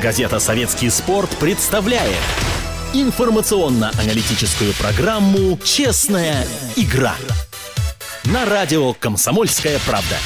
[0.00, 2.16] Газета «Советский спорт» представляет
[2.94, 7.14] информационно-аналитическую программу «Честная игра»
[8.24, 10.16] на радио «Комсомольская правда».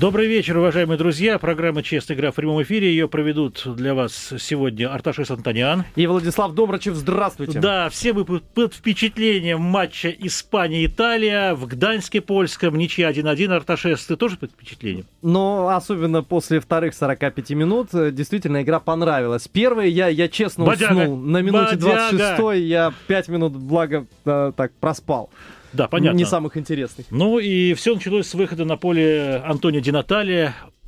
[0.00, 1.38] Добрый вечер, уважаемые друзья.
[1.38, 2.88] Программа «Честная игра» в прямом эфире.
[2.88, 5.84] Ее проведут для вас сегодня Арташес Антониан.
[5.94, 6.94] И Владислав Добрачев.
[6.94, 7.60] Здравствуйте.
[7.60, 12.78] Да, все вы под впечатлением матча Испания-Италия в Гданьске польском.
[12.78, 13.52] Ничья 1-1.
[13.52, 15.04] Арташес, ты тоже под впечатлением?
[15.20, 17.90] Ну, особенно после вторых 45 минут.
[17.92, 19.48] Э, действительно, игра понравилась.
[19.48, 20.92] Первый я, я честно Бодяга.
[20.92, 21.16] уснул.
[21.18, 22.16] На минуте Бодяга.
[22.16, 25.28] 26 я 5 минут, благо, э, так проспал.
[25.72, 26.16] Да, понятно.
[26.16, 27.06] Не самых интересных.
[27.10, 29.92] Ну и все началось с выхода на поле Антонио Ди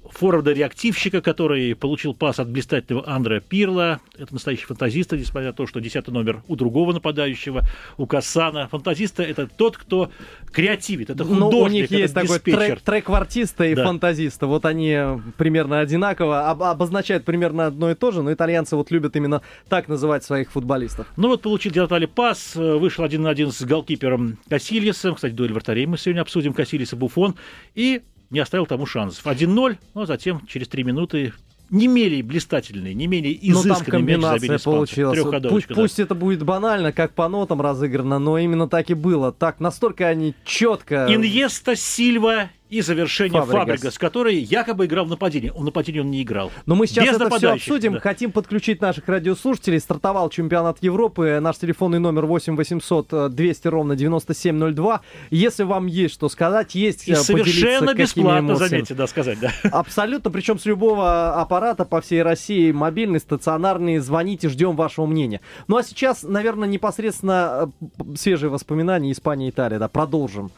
[0.03, 4.01] Наталья форварда-реактивщика, который получил пас от блистательного Андреа Пирла.
[4.17, 7.63] Это настоящий фантазист, несмотря на то, что десятый номер у другого нападающего,
[7.97, 8.69] у Кассана.
[8.69, 10.11] Фантазиста— это тот, кто
[10.53, 13.85] креативит, это художник, Ну, у них есть такой трек, трек-артиста и да.
[13.85, 14.47] фантазиста.
[14.47, 14.99] Вот они
[15.39, 19.89] примерно одинаково, об, обозначают примерно одно и то же, но итальянцы вот любят именно так
[19.89, 21.07] называть своих футболистов.
[21.17, 25.15] Ну вот получил Диатали пас, вышел один на один с голкипером Кассильесом.
[25.15, 26.53] Кстати, дуэль вратарей мы сегодня обсудим.
[26.53, 27.35] Кассильес и Буфон.
[27.75, 28.03] И
[28.33, 29.25] не оставил тому шансов.
[29.25, 31.33] 1-0, но затем через 3 минуты
[31.71, 35.19] не менее блистательный, не менее изысканный но там комбинация мяч получилась.
[35.49, 35.75] Пусть, да.
[35.75, 39.33] пусть это будет банально, как по нотам разыграно, но именно так и было.
[39.33, 41.07] Так, настолько они четко...
[41.09, 43.99] Иньеста, Сильва и завершение Фабригас.
[43.99, 45.51] который якобы играл в нападении.
[45.51, 46.51] В нападении он не играл.
[46.65, 47.93] Но мы сейчас Без это все обсудим.
[47.93, 48.01] Да.
[48.01, 49.79] Хотим подключить наших радиослушателей.
[49.79, 51.39] Стартовал чемпионат Европы.
[51.43, 55.03] Наш телефонный номер 8 800 200 ровно 9702.
[55.31, 59.53] Если вам есть что сказать, есть и совершенно бесплатно, заметьте, да, сказать, да.
[59.71, 65.43] Абсолютно, причем с любого аппарата по всей России, мобильный, стационарный, звоните, ждем вашего мнения.
[65.69, 70.51] Ну а сейчас, наверное, непосредственно э, свежие воспоминания Испания Италия, да, продолжим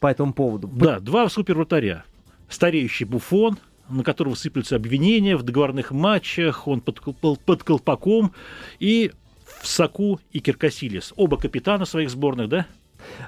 [0.00, 0.68] по этому поводу.
[0.68, 2.04] Да, два супер вратаря.
[2.48, 8.32] Стареющий Буфон, на которого сыплются обвинения в договорных матчах, он под, под колпаком,
[8.80, 9.12] и
[9.60, 11.12] в Саку и Киркасилис.
[11.16, 12.66] Оба капитана своих сборных, да?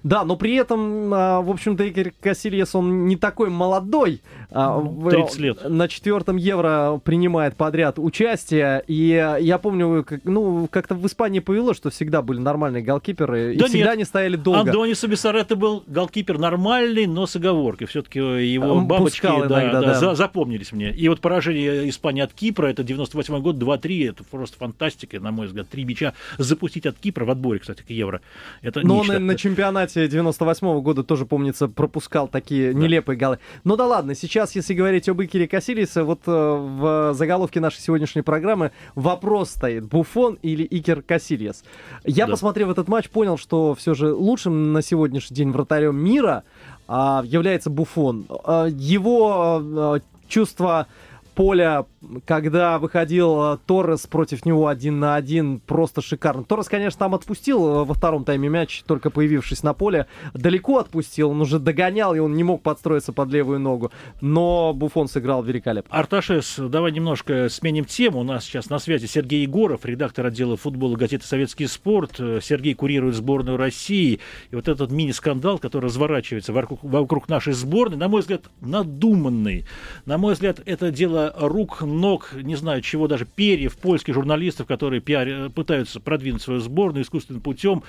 [0.02, 4.20] Да, но при этом, а, в общем-то, Игорь Кассильес, он не такой молодой.
[4.50, 5.68] 30 а, лет.
[5.68, 8.82] На четвертом евро принимает подряд участие.
[8.86, 9.08] И
[9.40, 13.56] я помню, как, ну, как-то в Испании повело, что всегда были нормальные голкиперы.
[13.56, 13.94] Да и всегда нет.
[13.94, 14.60] они стояли долго.
[14.60, 17.86] Андони Субисаретто был голкипер нормальный, но с оговоркой.
[17.86, 20.14] Все-таки его бабочки да, иногда, да, да.
[20.14, 20.92] запомнились мне.
[20.92, 25.46] И вот поражение Испании от Кипра, это 98 год, 2-3, это просто фантастика, на мой
[25.46, 25.68] взгляд.
[25.68, 28.20] Три мяча запустить от Кипра в отборе, кстати, к евро.
[28.60, 29.16] Это но нечто.
[29.16, 32.78] он на чемпионате чемпионате 98 -го года тоже, помнится, пропускал такие да.
[32.80, 33.38] нелепые голы.
[33.62, 38.22] Ну да ладно, сейчас, если говорить об Икере Касилисе, вот э, в заголовке нашей сегодняшней
[38.22, 41.62] программы вопрос стоит, Буфон или Икер Касильес.
[42.04, 42.32] Я, да.
[42.32, 46.42] посмотрев этот матч, понял, что все же лучшим на сегодняшний день вратарем мира
[46.88, 48.26] а, является Буфон.
[48.44, 50.88] А, его а, чувство
[51.36, 51.86] поля,
[52.24, 56.44] когда выходил э, Торрес против него один на один, просто шикарно.
[56.44, 60.06] Торрес, конечно, там отпустил э, во втором тайме мяч, только появившись на поле.
[60.34, 63.92] Далеко отпустил, он уже догонял, и он не мог подстроиться под левую ногу.
[64.20, 65.94] Но Буфон сыграл великолепно.
[65.96, 68.20] Арташес, давай немножко сменим тему.
[68.20, 72.20] У нас сейчас на связи Сергей Егоров, редактор отдела футбола газеты «Советский спорт».
[72.42, 74.20] Сергей курирует сборную России.
[74.50, 79.66] И вот этот мини-скандал, который разворачивается вокруг, вокруг нашей сборной, на мой взгляд, надуманный.
[80.04, 85.00] На мой взгляд, это дело рук, ног, не знаю чего, даже перьев польских журналистов, которые
[85.00, 87.82] пиар, пытаются продвинуть свою сборную искусственным путем.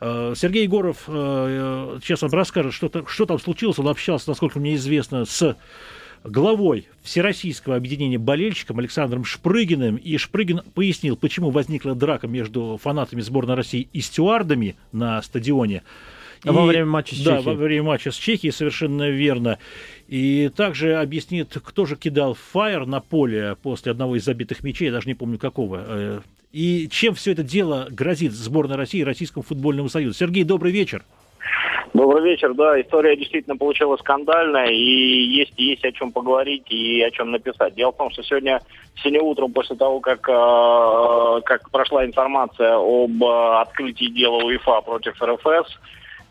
[0.00, 3.78] Э, Сергей Егоров э, сейчас вам расскажет, что, что там случилось.
[3.78, 5.56] Он общался, насколько мне известно, с
[6.24, 9.96] главой Всероссийского объединения болельщиков Александром Шпрыгиным.
[9.96, 15.82] И Шпрыгин пояснил, почему возникла драка между фанатами сборной России и стюардами на стадионе.
[16.44, 17.36] И, во время матча с Чехией.
[17.36, 19.58] Да, во время матча с Чехией, совершенно верно.
[20.08, 24.92] И также объяснит, кто же кидал фаер на поле после одного из забитых мячей, я
[24.92, 25.84] даже не помню какого.
[25.86, 26.20] Э,
[26.52, 30.18] и чем все это дело грозит сборной России и Российскому футбольному союзу.
[30.18, 31.04] Сергей, добрый вечер.
[31.92, 32.54] Добрый вечер.
[32.54, 37.74] Да, история действительно получилась скандальная, и есть, есть о чем поговорить и о чем написать.
[37.74, 38.60] Дело в том, что сегодня,
[38.96, 45.20] сегодня утром, после того, как, э, как прошла информация об э, открытии дела УЕФА против
[45.20, 45.78] РФС,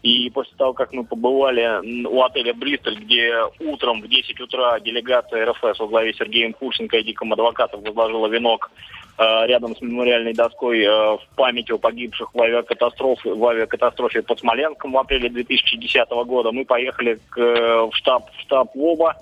[0.01, 5.45] и после того, как мы побывали у отеля «Бристоль», где утром в 10 утра делегация
[5.51, 8.71] РФС во главе Сергеем Курченко и Диком Адвокатов возложила венок
[9.17, 14.39] э, рядом с мемориальной доской э, в память о погибших в авиакатастрофе, в авиакатастрофе под
[14.39, 19.17] Смоленском в апреле 2010 года, мы поехали к, в штаб, в штаб ВОБа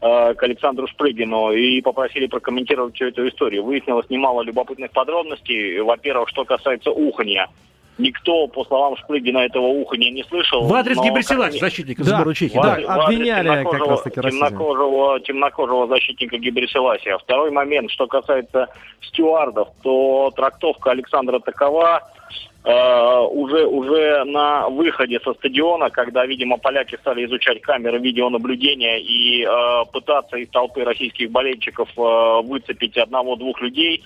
[0.00, 3.62] э, к Александру Шпрыгину и попросили прокомментировать всю эту историю.
[3.62, 5.80] Выяснилось немало любопытных подробностей.
[5.80, 7.50] Во-первых, что касается уханья
[7.96, 10.64] Никто, по словам Шпрыгина, этого уха не, не слышал.
[10.64, 12.60] В адрес но Гиберсилаки, защитника Да, сборной Чехии.
[12.60, 12.76] да.
[12.80, 12.94] Да.
[13.04, 14.44] обвиняли как темнокожего- раз-таки расизм.
[14.46, 17.18] темнокожего, темнокожего защитника Гиберсиласия.
[17.18, 18.68] Второй момент, что касается
[19.00, 22.00] стюардов, то трактовка Александра такова,
[22.64, 29.44] э, уже, уже на выходе со стадиона, когда, видимо, поляки стали изучать камеры видеонаблюдения и
[29.44, 34.02] э, пытаться из толпы российских болельщиков э, выцепить одного-двух людей,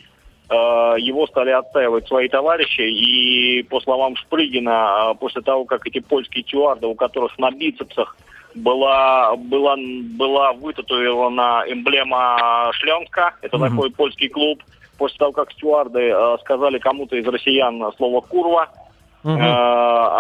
[0.54, 2.80] его стали отстаивать свои товарищи.
[2.80, 8.16] И по словам Шпрыгина, э, после того, как эти польские стюарды, у которых на бицепсах
[8.54, 9.76] была, была,
[10.16, 13.68] была вытатуирована эмблема Шлемска, это Мгм.
[13.70, 14.62] такой польский клуб,
[14.98, 18.68] после того, как стюарды э, сказали кому-то из россиян слово «курва».
[19.24, 19.28] Э,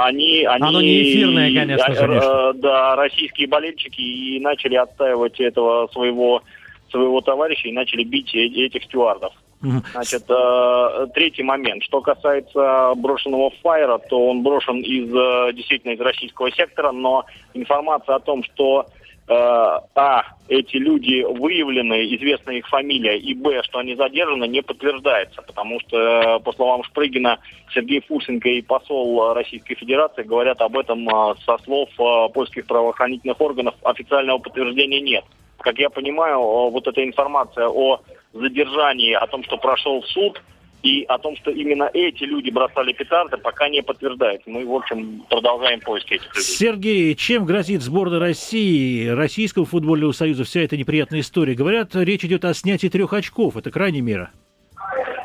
[0.04, 2.52] они, они, Оно не эфирное, конечно э, Миша.
[2.54, 6.42] да, российские болельщики и начали отстаивать этого своего
[6.90, 9.32] своего товарища и начали бить э- этих стюардов.
[9.60, 11.82] Значит, э, третий момент.
[11.82, 17.24] Что касается брошенного фаера, то он брошен из э, действительно из российского сектора, но
[17.54, 18.86] информация о том, что
[19.26, 25.42] э, а эти люди выявлены, известна их фамилия, и б что они задержаны, не подтверждается,
[25.42, 27.38] потому что э, по словам Шпрыгина
[27.74, 31.88] Сергей Фурсенко и посол Российской Федерации говорят об этом э, со слов
[32.32, 33.74] польских правоохранительных органов.
[33.82, 35.24] Официального подтверждения нет.
[35.58, 36.38] Как я понимаю,
[36.70, 38.00] вот эта информация о
[38.32, 40.42] задержании, о том, что прошел суд,
[40.82, 44.48] и о том, что именно эти люди бросали петарды, пока не подтверждается.
[44.48, 46.42] Мы, в общем, продолжаем поиски этих людей.
[46.42, 51.54] Сергей, чем грозит сборной России, Российского футбольного союза вся эта неприятная история?
[51.54, 53.56] Говорят, речь идет о снятии трех очков.
[53.56, 54.30] Это крайняя мера.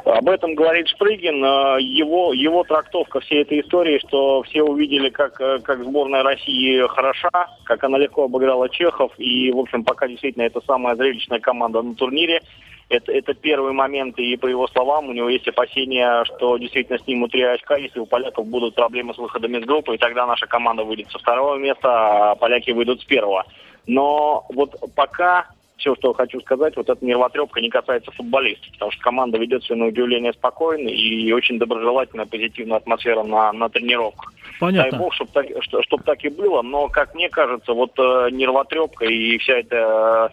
[0.05, 1.43] Об этом говорит Шпрыгин.
[1.43, 6.85] Э, Его, его трактовка всей этой истории, что все увидели, как, э, как сборная России
[6.87, 7.29] хороша,
[7.63, 9.11] как она легко обыграла чехов.
[9.17, 12.41] И, в общем, пока действительно это самая зрелищная команда на турнире.
[12.89, 17.31] Это, это первый момент, и по его словам, у него есть опасения, что действительно снимут
[17.31, 20.83] три очка, если у поляков будут проблемы с выходом из группы, и тогда наша команда
[20.83, 23.45] выйдет со второго места, а поляки выйдут с первого.
[23.87, 25.47] Но вот пока
[25.83, 29.75] все, что хочу сказать, вот эта нервотрепка не касается футболистов, потому что команда ведет себя
[29.75, 34.31] на удивление спокойно и очень доброжелательная, позитивная атмосфера на, на тренировках.
[34.61, 34.97] Дай Понятно.
[34.97, 39.05] бог, чтобы так, что- чтоб так и было, но, как мне кажется, вот э, нервотрепка
[39.05, 40.31] и вся эта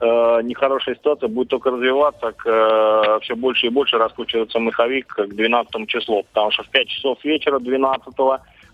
[0.00, 5.26] э, э, нехорошая ситуация будет только развиваться, к, все больше и больше раскручиваться маховик к
[5.26, 8.14] 12 числу, потому что в 5 часов вечера 12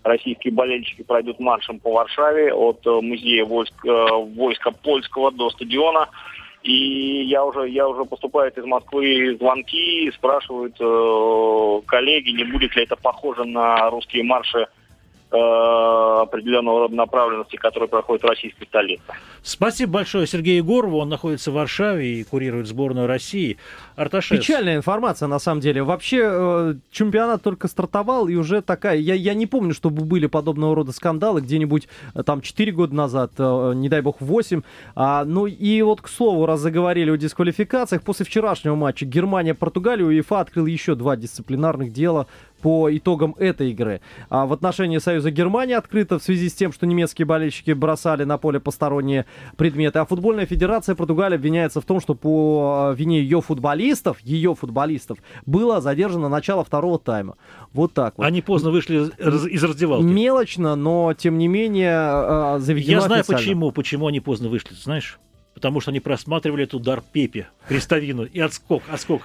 [0.03, 6.09] российские болельщики пройдут маршем по Варшаве от э, музея войск, э, войска польского до стадиона.
[6.63, 12.83] И я уже, я уже поступают из Москвы звонки, спрашивают э, коллеги, не будет ли
[12.83, 14.67] это похоже на русские марши
[15.31, 19.03] определенного рода направленности, которые проходят в российской столице.
[19.43, 20.99] Спасибо большое Сергею Егорову.
[20.99, 23.57] Он находится в Варшаве и курирует сборную России.
[23.95, 24.39] Арташес.
[24.39, 25.83] Печальная информация, на самом деле.
[25.83, 28.97] Вообще, э, чемпионат только стартовал, и уже такая...
[28.97, 33.31] Я, я не помню, чтобы были подобного рода скандалы где-нибудь э, там 4 года назад,
[33.37, 34.61] э, не дай бог 8.
[34.95, 40.39] А, ну и вот, к слову, раз заговорили о дисквалификациях, после вчерашнего матча Германия-Португалия УЕФА
[40.41, 42.27] открыл еще два дисциплинарных дела
[42.61, 44.01] по итогам этой игры.
[44.29, 48.37] А в отношении Союза Германии открыто в связи с тем, что немецкие болельщики бросали на
[48.37, 49.25] поле посторонние
[49.57, 49.99] предметы.
[49.99, 55.17] А футбольная федерация Португалии обвиняется в том, что по э, вине ее футболистов, ее футболистов,
[55.45, 57.35] было задержано начало второго тайма.
[57.73, 58.25] Вот так вот.
[58.25, 60.03] Они поздно вышли из, раз- из раздевалки.
[60.03, 63.39] Мелочно, но тем не менее э, заведено Я знаю официально.
[63.41, 65.19] почему, почему они поздно вышли, знаешь?
[65.53, 69.21] Потому что они просматривали этот удар Пепе, крестовину, и отскок, отскок.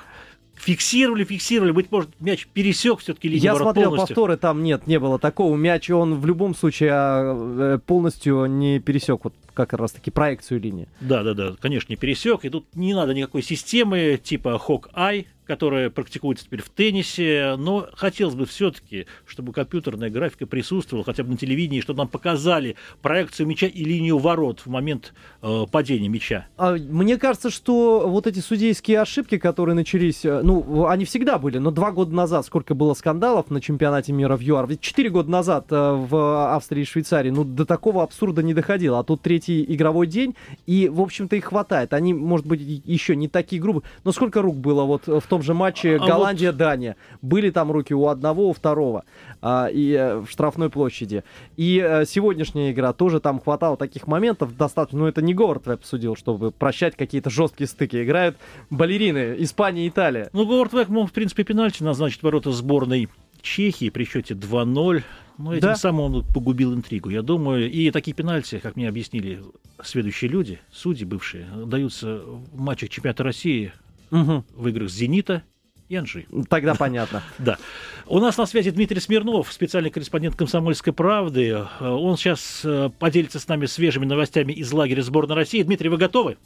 [0.56, 4.14] Фиксировали, фиксировали, быть может, мяч пересек все-таки линию Я смотрел полностью.
[4.14, 5.54] повторы, там нет, не было такого.
[5.56, 10.60] Мяч он в любом случае а, э, полностью не пересек вот как раз таки проекцию
[10.60, 10.88] линии.
[11.00, 12.44] Да, да, да, конечно, не пересек.
[12.44, 18.34] И тут не надо никакой системы типа Hawk-Eye, которая практикуется теперь в теннисе, но хотелось
[18.34, 23.66] бы все-таки, чтобы компьютерная графика присутствовала хотя бы на телевидении, чтобы нам показали проекцию мяча
[23.66, 26.46] и линию ворот в момент э, падения мяча.
[26.56, 31.58] А, Мне кажется, что вот эти судейские ошибки, которые начались, э, ну, они всегда были,
[31.58, 35.30] но два года назад сколько было скандалов на чемпионате мира в ЮАР, ведь четыре года
[35.30, 39.64] назад э, в Австрии и Швейцарии, ну, до такого абсурда не доходило, а тут третий
[39.64, 40.34] игровой день,
[40.66, 41.92] и, в общем-то, их хватает.
[41.92, 45.54] Они, может быть, еще не такие грубые, но сколько рук было вот в том же
[45.54, 46.96] матче А вот- Голландия-Дания?
[47.22, 49.04] Были там руки у одного, у второго,
[49.40, 51.24] а, и э, в штрафной площади.
[51.56, 54.98] И э, сегодняшняя игра тоже там хватало таких моментов достаточно.
[55.00, 58.02] Ну, это не Говард Веб судил, чтобы прощать какие-то жесткие стыки.
[58.02, 58.36] Играют
[58.70, 60.30] балерины Испания и Италия.
[60.32, 63.08] Ну, Говард Век мог, в принципе, пенальти назначить ворота сборной
[63.42, 65.02] Чехии при счете 2-0.
[65.38, 65.76] Но этим Да.
[65.76, 67.70] самым он погубил интригу, я думаю.
[67.70, 69.42] И такие пенальти, как мне объяснили
[69.84, 73.72] следующие люди, судьи бывшие, даются в матчах чемпионата России
[74.10, 74.44] Мгм.
[74.54, 75.42] в играх «Зенита»
[75.88, 76.26] и Анжи.
[76.48, 77.22] Тогда понятно.
[77.38, 77.58] Да.
[78.06, 81.64] У нас на связи Дмитрий Смирнов, специальный корреспондент «Комсомольской правды».
[81.80, 85.62] Он сейчас э, поделится с нами свежими новостями из лагеря сборной России.
[85.62, 86.36] Дмитрий, вы готовы?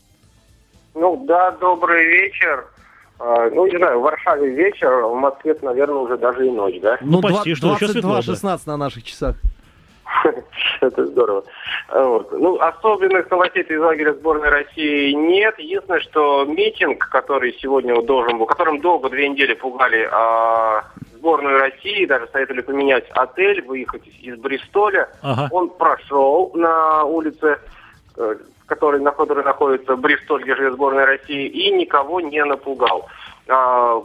[0.94, 2.66] Ну да, добрый вечер.
[3.18, 6.96] А, ну, не знаю, в Варшаве вечер, в Москве, наверное, уже даже и ночь, да?
[7.02, 9.36] Ну, почти, что еще светло, 22-16 на наших часах.
[10.80, 11.44] Это здорово.
[11.92, 12.32] Вот.
[12.32, 15.58] Ну, особенных новостей из лагеря сборной России нет.
[15.58, 22.06] Единственное, что митинг, который сегодня должен был, которым долго две недели пугали а, сборную России,
[22.06, 25.48] даже советовали поменять отель, выехать из Бристоля, ага.
[25.52, 27.58] он прошел на улице,
[28.16, 28.36] э,
[28.66, 33.06] который, на которой находится Бристоль, где живет сборная России, и никого не напугал.
[33.48, 34.02] А,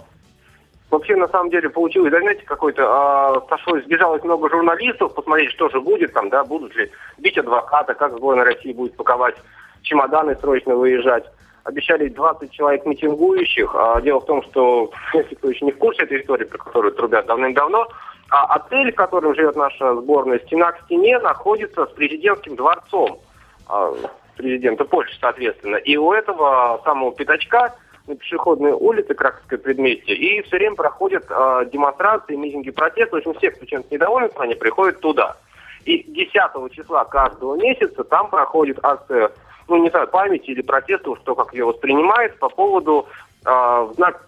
[0.96, 5.68] Вообще, на самом деле, получилось, да, знаете, какой-то, а, сошлось, сбежалось много журналистов, посмотреть, что
[5.68, 9.36] же будет там, да, будут ли бить адвоката, как сборная России будет паковать
[9.82, 11.25] чемоданы, срочно выезжать.
[11.66, 13.75] Обещали 20 человек митингующих.
[13.75, 16.94] А дело в том, что, если кто еще не в курсе этой истории, про которую
[16.94, 17.90] трубят давным-давно,
[18.30, 23.20] а отель, в котором живет наша сборная, стена к стене, находится с президентским дворцом
[23.68, 23.94] а,
[24.38, 25.75] президента Польши, соответственно.
[25.75, 27.75] И у этого самого пятачка
[28.07, 33.15] на пешеходной улице Краковской предместье, и все время проходят э, демонстрации, митинги, протесты.
[33.15, 35.38] В общем, все, кто чем-то недоволен, они приходят туда.
[35.85, 36.31] И 10
[36.71, 39.31] числа каждого месяца там проходит акция,
[39.67, 43.07] ну, не знаю, памяти или протеста, что как ее воспринимает, по поводу
[43.45, 44.27] э, в знак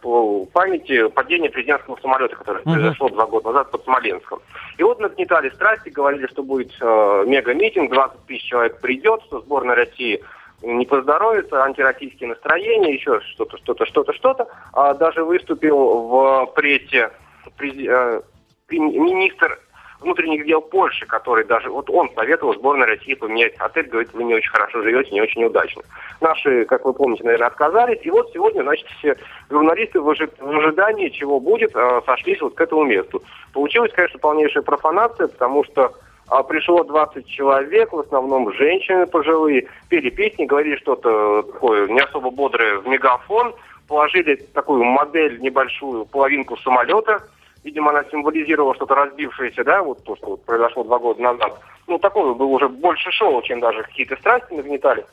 [0.54, 2.74] памяти падения президентского самолета, которое uh-huh.
[2.74, 4.40] произошло два года назад под Смоленском.
[4.78, 9.76] И вот нагнетали страсти, говорили, что будет э, мега-митинг, 20 тысяч человек придет, что сборная
[9.76, 10.22] России
[10.62, 14.48] не поздоровится, антироссийские настроения, еще что-то, что-то, что-то, что-то.
[14.74, 17.12] А даже выступил в прессе
[17.60, 18.22] э,
[18.70, 19.60] министр
[20.00, 24.36] внутренних дел Польши, который даже, вот он советовал сборной России поменять отель, говорит, вы не
[24.36, 25.82] очень хорошо живете, не очень удачно.
[26.22, 29.16] Наши, как вы помните, наверное, отказались, и вот сегодня, значит, все
[29.50, 33.24] журналисты в, ожидании, чего будет, э, сошлись вот к этому месту.
[33.54, 35.94] Получилась, конечно, полнейшая профанация, потому что
[36.30, 42.32] а пришло 20 человек, в основном женщины пожилые, пели песни, говорили что-то такое не особо
[42.32, 43.54] бодрое в мегафон,
[43.88, 47.24] положили такую модель небольшую, половинку самолета,
[47.64, 51.60] видимо, она символизировала что-то разбившееся, да, вот то, что произошло два года назад.
[51.88, 55.06] Ну, такое было уже больше шоу, чем даже какие-то страсти нагнетали.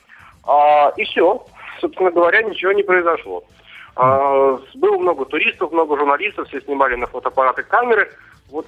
[0.47, 1.44] А, и все,
[1.80, 3.44] собственно говоря, ничего не произошло.
[3.97, 8.11] А, было много туристов, много журналистов, все снимали на фотоаппараты камеры.
[8.50, 8.66] Вот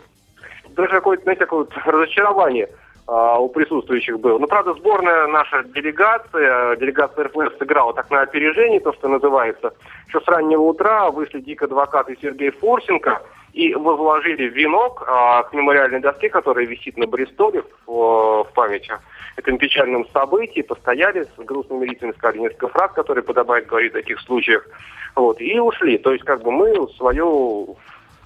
[0.76, 2.68] даже какое-то, знаете, такое вот разочарование
[3.08, 4.38] а, у присутствующих было.
[4.38, 9.72] Ну, правда, сборная наша делегация, делегация РФ сыграла так на опережение, то, что называется.
[10.08, 15.52] Еще с раннего утра вышли Дик Адвокат и Сергей Форсенко и возложили венок а, к
[15.52, 19.00] мемориальной доске, которая висит на Бристоле в, в память о
[19.36, 24.20] этом печальном событии, постояли с грустными лицами, сказали несколько фраз, которые подобает говорить в таких
[24.20, 24.66] случаях,
[25.14, 25.96] вот, и ушли.
[25.98, 27.76] То есть, как бы мы свою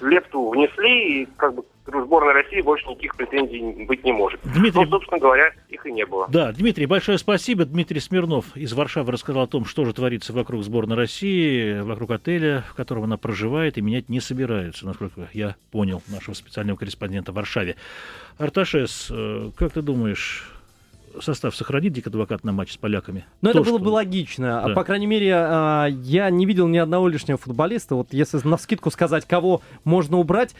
[0.00, 4.40] лепту внесли, и как бы сборной России больше никаких претензий быть не может.
[4.44, 4.84] Дмитрий...
[4.84, 6.28] Ну, собственно говоря, их и не было.
[6.28, 7.64] Да, Дмитрий, большое спасибо.
[7.64, 12.64] Дмитрий Смирнов из Варшавы рассказал о том, что же творится вокруг сборной России, вокруг отеля,
[12.70, 17.34] в котором она проживает, и менять не собираются, насколько я понял нашего специального корреспондента в
[17.34, 17.76] Варшаве.
[18.38, 20.48] Арташес, э, как ты думаешь,
[21.20, 23.24] состав сохранит Дик Адвокат на матч с поляками?
[23.40, 23.84] Ну, это было что...
[23.84, 24.62] бы логично.
[24.66, 24.74] Да.
[24.74, 27.94] По крайней мере, а, я не видел ни одного лишнего футболиста.
[27.94, 30.54] Вот если на скидку сказать, кого можно убрать.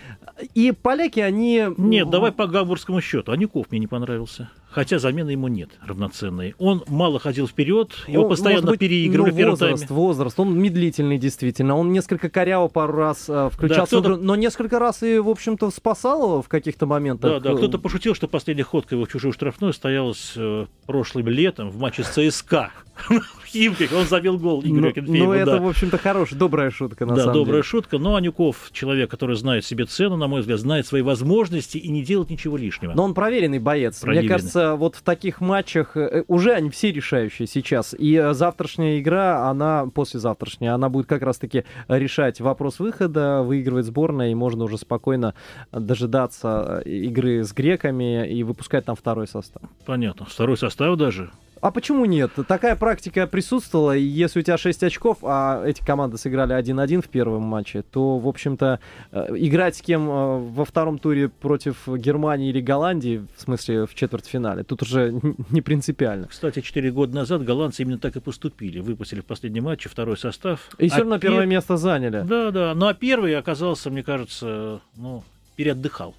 [0.55, 1.67] И поляки, они...
[1.77, 3.33] Нет, давай по гамбургскому счету.
[3.33, 6.55] Аников мне не понравился хотя замены ему нет равноценной.
[6.59, 10.01] Он мало ходил вперед, его ну, постоянно быть, переигрывали ну, возраст, тайме.
[10.01, 11.77] возраст, он медлительный действительно.
[11.77, 16.23] Он несколько коряво пару раз э, включался, да, но несколько раз и, в общем-то, спасал
[16.23, 17.43] его в каких-то моментах.
[17.43, 21.71] Да, да, кто-то пошутил, что последняя ходка его в чужую штрафную стоялась э, прошлым летом
[21.71, 22.71] в матче с ЦСКА.
[23.09, 27.17] В Химках он забил гол Игорю Ну, ну это, в общем-то, хорошая, добрая шутка, на
[27.17, 27.99] Да, добрая шутка.
[27.99, 32.03] Но Анюков, человек, который знает себе цену, на мой взгляд, знает свои возможности и не
[32.03, 32.93] делает ничего лишнего.
[32.93, 34.03] Но он проверенный боец.
[34.05, 37.95] Мне кажется, вот в таких матчах э, уже они все решающие сейчас.
[37.99, 44.31] И э, завтрашняя игра, она, послезавтрашняя, она будет как раз-таки решать вопрос выхода, выигрывать сборная,
[44.31, 45.35] и можно уже спокойно
[45.73, 49.63] дожидаться э, игры с греками и выпускать там второй состав.
[49.87, 50.27] Понятно.
[50.27, 51.31] Второй состав даже?
[51.61, 52.33] А почему нет?
[52.49, 57.09] Такая практика присутствовала, и если у тебя 6 очков, а эти команды сыграли 1-1 в
[57.09, 58.81] первом матче, то, в общем-то,
[59.13, 63.95] э, играть с кем э, во втором туре против Германии или Голландии, в смысле в
[63.95, 65.15] четвертьфинале, тут уже
[65.51, 66.29] не принципиально.
[66.29, 68.81] Кстати, 4 года назад голландцы именно так и поступили.
[68.81, 70.71] Выпустили в последнем матче второй состав.
[70.79, 71.31] И а все равно пер...
[71.31, 72.23] первое место заняли.
[72.27, 72.75] Да, да.
[72.75, 75.23] Ну а первый оказался, мне кажется, ну,
[75.57, 76.15] переотдыхал.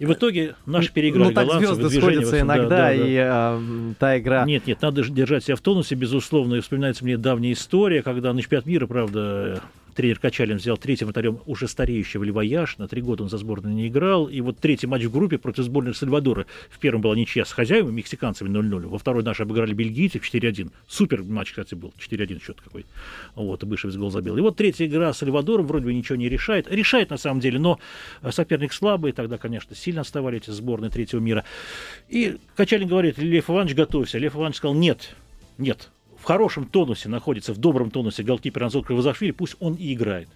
[0.00, 1.74] И в итоге наши переиграли ну, так голландцев.
[1.74, 3.16] звезды сходятся иногда, да, да, и.
[3.18, 4.46] Э, та игра...
[4.46, 6.54] Нет, нет, надо держать себя в тонусе, безусловно.
[6.54, 9.60] И вспоминается мне давняя история, когда на чемпионат мира, правда,
[9.94, 12.88] тренер Качалин взял третьим вратарем уже стареющего Льва Яшина.
[12.88, 14.26] Три года он за сборную не играл.
[14.26, 16.46] И вот третий матч в группе против сборной Сальвадора.
[16.70, 18.86] В первом была ничья с хозяевами, мексиканцами 0-0.
[18.86, 20.70] Во второй наши обыграли бельгийцев 4-1.
[20.88, 21.92] Супер матч, кстати, был.
[21.98, 22.86] 4-1 счет какой.
[23.34, 24.36] Вот, и Бышевец гол забил.
[24.36, 26.70] И вот третья игра с Сальвадором вроде бы ничего не решает.
[26.70, 27.78] Решает на самом деле, но
[28.30, 29.12] соперник слабый.
[29.12, 31.44] Тогда, конечно, сильно отставали эти сборные третьего мира.
[32.08, 34.18] И Качалин говорит, Лев Иванович, готовься.
[34.18, 35.14] Лев Иванович сказал, нет,
[35.58, 40.28] нет, в хорошем тонусе находится, в добром тонусе голкипер Анзор Кривозашвили, пусть он и играет.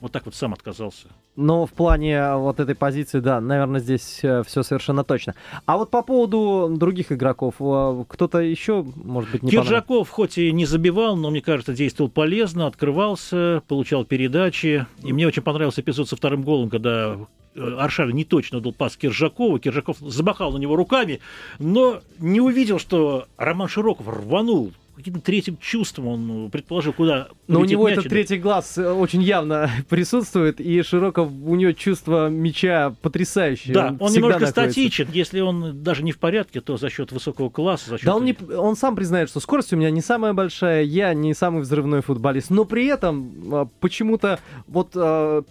[0.00, 1.08] Вот так вот сам отказался.
[1.36, 5.34] Но в плане вот этой позиции, да, наверное, здесь э, все совершенно точно.
[5.66, 10.52] А вот по поводу других игроков, э, кто-то еще, может быть, не Киржаков хоть и
[10.52, 14.86] не забивал, но, мне кажется, действовал полезно, открывался, получал передачи.
[15.02, 17.18] И мне очень понравился эпизод со вторым голом, когда
[17.54, 21.20] э, Аршавин не точно дал пас Киржакову, Киржаков замахал на него руками,
[21.58, 27.60] но не увидел, что Роман Широков рванул каким-то третьим чувством он ну, предположил, куда Но
[27.60, 32.28] у него мяч, этот третий глаз э, очень явно присутствует, и Широков, у него чувство
[32.28, 33.74] мяча потрясающее.
[33.74, 34.62] Да, он, он немножко находится.
[34.72, 35.08] статичен.
[35.12, 37.90] Если он даже не в порядке, то за счет высокого класса.
[37.90, 38.06] За счет...
[38.06, 41.34] Да, он, не, он сам признает, что скорость у меня не самая большая, я не
[41.34, 42.50] самый взрывной футболист.
[42.50, 45.42] Но при этом а, почему-то вот а,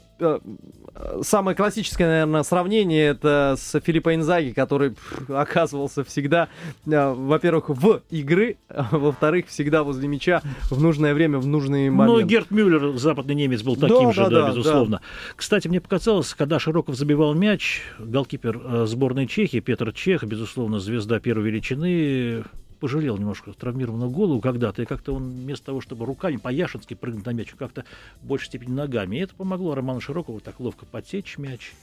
[1.21, 4.95] самое классическое, наверное, сравнение это с Филиппо Инзаги, который
[5.27, 6.49] оказывался всегда,
[6.85, 12.19] э, во-первых, в игры, а во-вторых, всегда возле мяча в нужное время, в нужный момент.
[12.19, 14.97] Ну, Герт Мюллер, западный немец, был таким да, же, да, да, да безусловно.
[14.97, 15.33] Да.
[15.35, 21.19] Кстати, мне показалось, когда Широков забивал мяч, голкипер э, сборной Чехии, Петр Чех, безусловно, звезда
[21.19, 22.43] первой величины,
[22.79, 27.31] пожалел немножко травмированную голову когда-то, и как-то он вместо того, чтобы руками по-яшински прыгнуть на
[27.31, 27.85] мяч, как-то
[28.21, 29.17] в большей степени ногами.
[29.17, 31.73] И это помогло Роману Широкову так ловко подсечь мяч.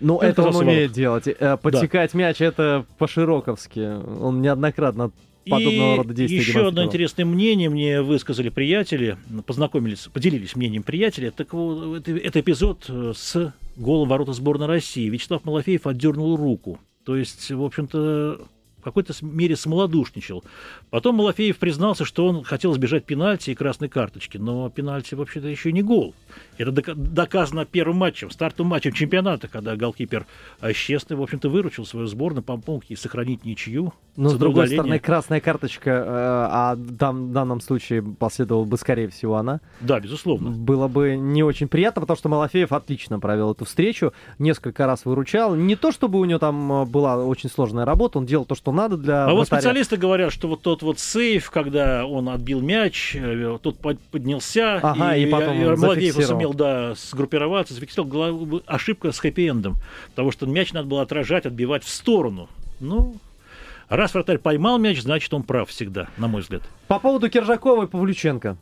[0.00, 1.28] Ну, это, это он умеет делать.
[1.28, 2.18] Э, подсекать да.
[2.18, 3.80] мяч это по-широковски.
[4.20, 5.12] Он неоднократно
[5.48, 9.16] подобного и рода действия еще одно интересное мнение мне высказали приятели,
[9.46, 11.30] познакомились, поделились мнением приятеля.
[11.30, 15.08] Так вот, это, это эпизод э, с голом ворота сборной России.
[15.08, 16.78] Вячеслав Малафеев отдернул руку.
[17.04, 18.46] То есть, в общем-то,
[18.80, 20.44] в какой-то мере смолодушничал.
[20.90, 25.72] Потом Малафеев признался, что он хотел избежать пенальти и красной карточки, но пенальти вообще-то еще
[25.72, 26.14] не гол.
[26.58, 30.26] Это доказано первым матчем, стартовым матчем чемпионата, когда голкипер
[30.72, 33.92] Щестный, в общем-то, выручил свою сборную, помог ей сохранить ничью.
[34.16, 39.08] Но, с другой стороны, красная карточка, э, а там, в данном случае последовала бы, скорее
[39.08, 39.60] всего, она.
[39.80, 40.50] Да, безусловно.
[40.50, 45.54] Было бы не очень приятно, потому что Малафеев отлично провел эту встречу, несколько раз выручал.
[45.54, 48.69] Не то, чтобы у него там э, была очень сложная работа, он делал то, что
[48.72, 49.36] надо для А вратаря.
[49.36, 54.76] вот специалисты говорят, что вот тот вот сейф, когда он отбил мяч, э, тот поднялся,
[54.76, 59.74] ага, и, и потом и Малафеев сумел да, сгруппироваться, зафиксировал ошибка с хэппи-эндом,
[60.10, 62.48] потому что мяч надо было отражать, отбивать в сторону.
[62.80, 63.14] Ну,
[63.90, 66.62] Раз вратарь поймал мяч, значит он прав всегда, на мой взгляд.
[66.86, 68.56] По поводу Киржакова и Павлюченко.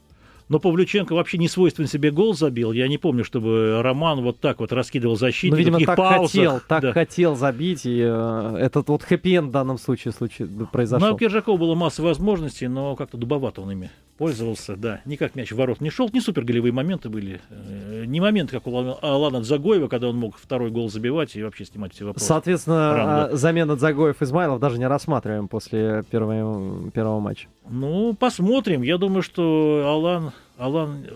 [0.49, 2.73] Но Павлюченко вообще не свойственно себе гол забил.
[2.73, 5.55] Я не помню, чтобы Роман вот так вот раскидывал защиту.
[5.55, 6.31] Ну, видимо, так паузах.
[6.31, 6.93] хотел, так да.
[6.93, 11.09] хотел забить, и э, этот вот хэппи в данном случае, случае произошел.
[11.09, 15.00] Ну, у Киржакова было масса возможностей, но как-то дубовато он ими пользовался, да.
[15.04, 17.40] Никак мяч в ворот не шел, не супер голевые моменты были.
[17.48, 21.64] Э, не моменты, как у Алана Дзагоева, когда он мог второй гол забивать и вообще
[21.64, 22.26] снимать все вопросы.
[22.26, 23.37] Соответственно, Ранда.
[23.37, 27.48] замена Дзагоев-Измайлов даже не рассматриваем после первого, первого матча.
[27.70, 28.83] Ну, посмотрим.
[28.83, 31.07] Я думаю, что Алан Алан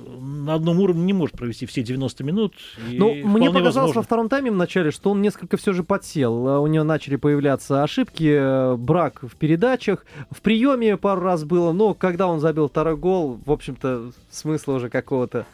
[0.45, 2.55] на одном уровне не может провести все 90 минут.
[2.91, 4.01] Ну, мне показалось возможно.
[4.01, 6.63] во втором тайме в начале, что он несколько все же подсел.
[6.63, 10.07] У него начали появляться ошибки, э, брак в передачах.
[10.31, 14.89] В приеме пару раз было, но когда он забил второй гол, в общем-то, смысла уже
[14.89, 15.45] какого-то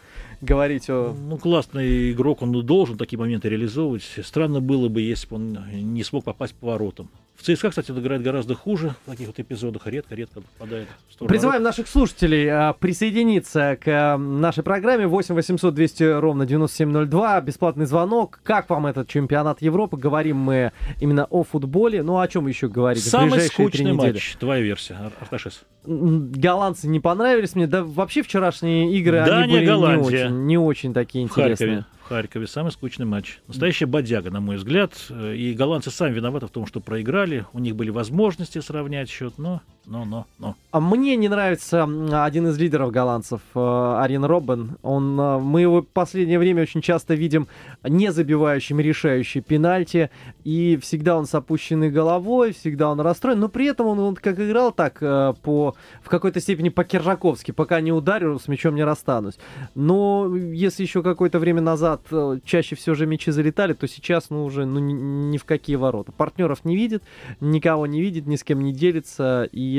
[0.40, 1.14] говорить о...
[1.14, 4.02] Ну, классный игрок, он должен такие моменты реализовывать.
[4.22, 7.10] Странно было бы, если бы он не смог попасть по воротам.
[7.38, 10.88] В ЦСКА, кстати, он играет гораздо хуже в таких вот эпизодах, редко-редко попадает
[11.20, 17.40] в Призываем наших слушателей а, присоединиться к а, нашей программе 8 800 200 ровно 9702,
[17.42, 18.40] бесплатный звонок.
[18.42, 19.96] Как вам этот чемпионат Европы?
[19.96, 22.02] Говорим мы именно о футболе.
[22.02, 23.04] Ну, о чем еще говорить?
[23.04, 25.62] Самый скучный матч, твоя версия, Арташес.
[25.84, 30.94] Голландцы не понравились мне, да вообще вчерашние игры, да, они были не очень, не очень
[30.94, 31.54] такие интересные.
[31.56, 32.08] В Харькове.
[32.08, 32.46] Харькове.
[32.46, 33.38] Самый скучный матч.
[33.46, 34.92] Настоящая бодяга, на мой взгляд.
[35.10, 37.46] И голландцы сами виноваты в том, что проиграли.
[37.52, 40.54] У них были возможности сравнять счет, но но, но, но.
[40.70, 41.88] А мне не нравится
[42.24, 44.76] один из лидеров голландцев, э, Арин Роббен.
[44.82, 47.48] Он, э, мы его в последнее время очень часто видим
[47.82, 50.10] не забивающим решающий пенальти,
[50.44, 54.38] и всегда он с опущенной головой, всегда он расстроен, но при этом он, он как
[54.38, 59.38] играл так э, по, в какой-то степени по-киржаковски, пока не ударю, с мячом не расстанусь.
[59.74, 62.02] Но если еще какое-то время назад
[62.44, 66.12] чаще все же мячи залетали, то сейчас, ну, уже ну, ни, ни в какие ворота.
[66.12, 67.02] Партнеров не видит,
[67.40, 69.77] никого не видит, ни с кем не делится, и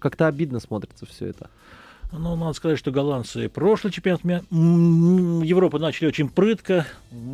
[0.00, 1.50] как-то обидно смотрится все это.
[2.10, 6.86] Ну, надо сказать, что голландцы прошлый чемпионат Европы начали очень прытко.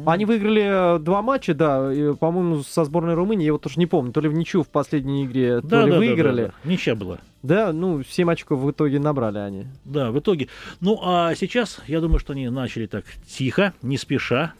[0.05, 4.13] Они выиграли э, два матча, да, по-моему, со сборной Румынии, я вот тоже не помню,
[4.13, 6.43] то ли в ничью в последней игре, да, то ли да, выиграли.
[6.43, 6.71] Да, да, да.
[6.71, 7.19] Ничья была.
[7.45, 9.67] Да, ну, 7 очков в итоге набрали они.
[9.85, 10.49] Да, в итоге.
[10.81, 14.55] Ну, а сейчас, я думаю, что они начали так тихо, не спеша,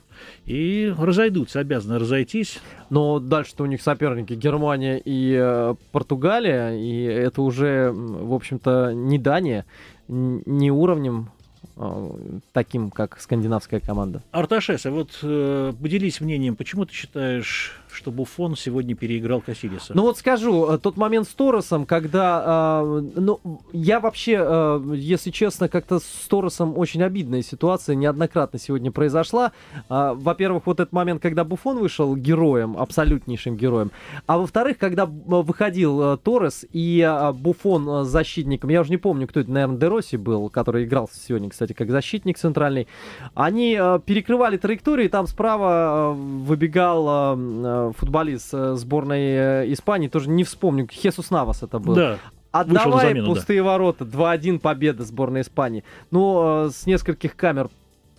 [0.45, 2.61] и разойдутся, обязаны разойтись.
[2.91, 9.19] Но дальше-то у них соперники Германия и э, Португалия, и это уже, в общем-то, не
[9.19, 9.65] Дания,
[10.09, 11.31] не уровнем
[11.77, 12.11] э,
[12.53, 14.23] таким, как скандинавская команда.
[14.33, 19.95] Арташес, а вот э, поделись мнением, почему ты считаешь что Буфон сегодня переиграл Кассилиса.
[19.95, 23.41] Ну вот скажу, э, тот момент с Торресом, когда, э, ну,
[23.73, 29.53] я вообще, э, если честно, как-то с Торресом очень обидная ситуация неоднократно сегодня произошла.
[29.89, 33.91] Э, во-первых, вот этот момент, когда Буфон вышел героем, абсолютнейшим героем,
[34.27, 39.27] а во-вторых, когда выходил э, Торрес и э, Буфон э, защитником, я уже не помню,
[39.29, 42.89] кто это, наверное, Дероси был, который играл сегодня, кстати, как защитник центральный,
[43.35, 50.31] они э, перекрывали траектории, там справа э, выбегал э, футболист э, сборной э, Испании, тоже
[50.31, 51.95] не вспомню, Хесус Навас это был.
[51.95, 52.19] Да.
[52.53, 53.71] Отдавай замену, пустые да.
[53.71, 55.83] ворота, 2-1 победа сборной Испании.
[56.11, 57.69] Ну, э, с нескольких камер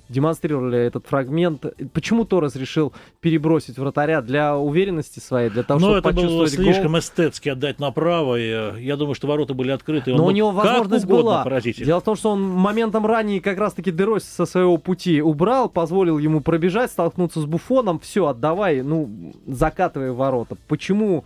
[0.10, 1.66] демонстрировали этот фрагмент.
[1.94, 6.64] Почему Торрес решил перебросить вратаря для уверенности своей, для того, Но чтобы это почувствовать было
[6.64, 7.00] слишком гол?
[7.00, 8.36] эстетски отдать направо.
[8.40, 10.14] И я думаю, что ворота были открыты.
[10.14, 11.44] Но у него возможность была.
[11.44, 11.86] Поразитель.
[11.86, 16.18] Дело в том, что он моментом ранее как раз-таки Дероси со своего пути убрал, позволил
[16.18, 18.00] ему пробежать, столкнуться с Буфоном.
[18.00, 20.58] Все, отдавай, ну, закатывай ворота.
[20.68, 21.26] Почему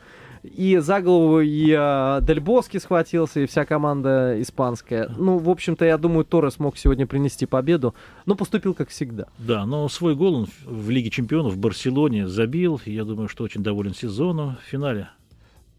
[0.55, 5.09] и за голову и э, Дель Боски схватился, и вся команда испанская.
[5.17, 7.93] Ну, в общем-то, я думаю, Торрес мог сегодня принести победу,
[8.25, 9.27] но поступил как всегда.
[9.37, 13.63] Да, но свой гол он в Лиге Чемпионов в Барселоне забил, я думаю, что очень
[13.63, 15.09] доволен сезону в финале.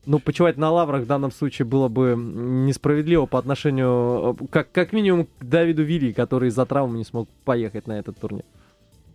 [0.06, 4.92] Ну, почивать на лаврах в данном случае было бы несправедливо по отношению, э, как, как
[4.92, 8.44] минимум, к Давиду Вилли, который из-за травмы не смог поехать на этот турнир.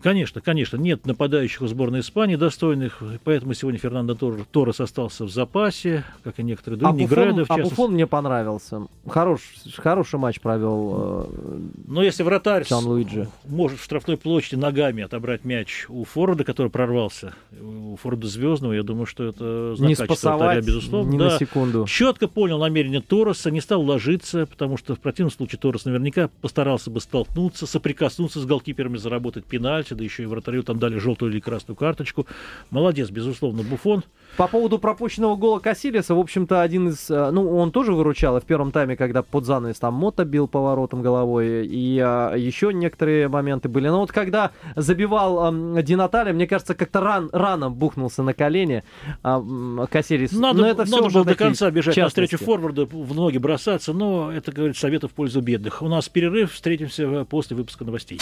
[0.06, 6.04] Конечно, конечно, нет нападающих у сборной Испании достойных, поэтому сегодня Фернандо Торрес остался в запасе,
[6.24, 7.08] как и некоторые другие.
[7.08, 8.86] А Буфон, а Буфон мне понравился.
[9.08, 9.41] Хорош,
[9.78, 13.28] хороший матч провел э, Но если вратарь Луиджи.
[13.46, 18.84] может в штрафной площади ногами отобрать мяч у Форда, который прорвался, у Форда Звездного, я
[18.84, 21.12] думаю, что это знак не качества вратаря, безусловно.
[21.12, 21.32] Ни да.
[21.32, 21.86] на секунду.
[21.88, 26.91] Четко понял намерение Торреса, не стал ложиться, потому что в противном случае Торрес наверняка постарался
[26.91, 31.40] бы столкнуться, соприкоснуться с голкиперами, заработать пенальти, да еще и вратарю там дали желтую или
[31.40, 32.28] красную карточку.
[32.70, 34.04] Молодец, безусловно, Буфон.
[34.38, 37.10] По поводу пропущенного гола Кассилиса, в общем-то, один из...
[37.10, 40.48] Э, ну, он тоже выручал и в первом тайме, когда под занавес там Мота бил
[40.48, 43.88] поворотом головой, и а, еще некоторые моменты были.
[43.88, 48.84] Но вот когда забивал а, Динатали, мне кажется, как-то ран, рано бухнулся на колени
[49.24, 49.42] а,
[49.90, 50.34] Кассилис.
[50.34, 52.20] Надо, но это надо было до конца бежать частности.
[52.20, 55.82] навстречу форварду, в ноги бросаться, но это, говорит, советов в пользу бедных.
[55.82, 58.20] У нас перерыв, встретимся после выпуска новостей.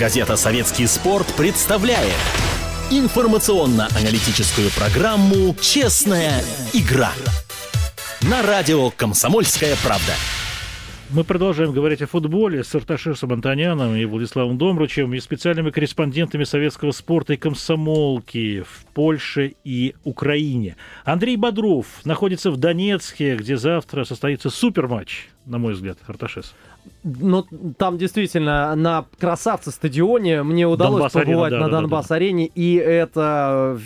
[0.00, 2.14] Газета «Советский спорт» представляет
[2.90, 7.12] информационно-аналитическую программу «Честная игра»
[8.22, 10.14] на радио «Комсомольская правда».
[11.10, 16.92] Мы продолжаем говорить о футболе с Арташесом Антоняном и Владиславом Домручем и специальными корреспондентами советского
[16.92, 20.76] спорта и комсомолки в Польше и Украине.
[21.04, 26.54] Андрей Бодров находится в Донецке, где завтра состоится суперматч, на мой взгляд, Арташес.
[27.02, 27.46] Ну,
[27.78, 32.74] там действительно на красавце стадионе мне удалось Донбасс побывать да, на да, Донбасс-арене, да, и
[32.74, 33.78] это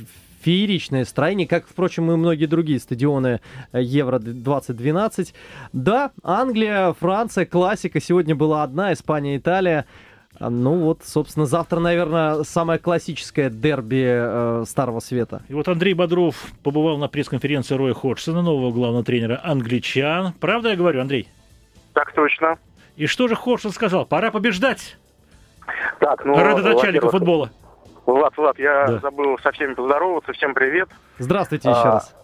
[0.45, 3.41] фееричное строение, как, впрочем, и многие другие стадионы
[3.73, 5.33] Евро-2012.
[5.73, 8.01] Да, Англия, Франция, классика.
[8.01, 9.87] Сегодня была одна, Испания, Италия.
[10.41, 15.43] Ну вот, собственно, завтра, наверное, самое классическое дерби э, Старого Света.
[15.49, 20.33] И вот Андрей Бодров побывал на пресс-конференции Роя Ходжсона, нового главного тренера англичан.
[20.41, 21.29] Правда я говорю, Андрей?
[21.93, 22.59] Так точно.
[22.97, 24.07] И что же Хорсон сказал?
[24.07, 24.97] Пора побеждать.
[25.99, 27.51] Так, ну, Родоначальника футбола.
[28.07, 28.99] Влад, Влад, я да.
[28.99, 30.33] забыл со всеми поздороваться.
[30.33, 30.89] Всем привет.
[31.19, 32.15] Здравствуйте еще а, раз.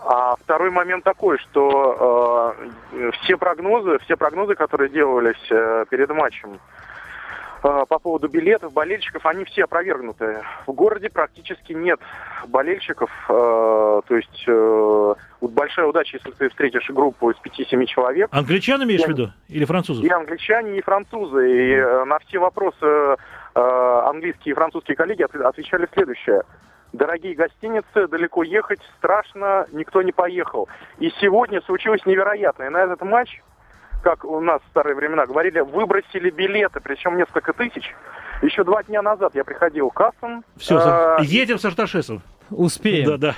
[0.00, 2.56] А второй момент такой, что
[2.92, 6.58] э, все прогнозы, все прогнозы, которые делались э, перед матчем,
[7.62, 10.42] по поводу билетов, болельщиков, они все опровергнуты.
[10.66, 12.00] В городе практически нет
[12.48, 13.10] болельщиков.
[13.28, 18.28] Э, то есть э, вот большая удача, если ты встретишь группу из 5-7 человек.
[18.32, 19.30] Англичан имеешь в виду?
[19.48, 20.04] Или французов?
[20.04, 21.50] И англичане, и французы.
[21.50, 23.16] И на все вопросы
[23.54, 26.42] английские и французские коллеги отвечали следующее.
[26.92, 30.68] Дорогие гостиницы, далеко ехать страшно, никто не поехал.
[30.98, 32.70] И сегодня случилось невероятное.
[32.70, 33.40] На этот матч
[34.02, 37.94] как у нас в старые времена говорили, выбросили билеты, причем несколько тысяч.
[38.42, 40.44] Еще два дня назад я приходил к кассам.
[40.56, 42.22] Все, а, едем с Арташесом.
[42.50, 43.18] Успеем.
[43.18, 43.36] Да, да.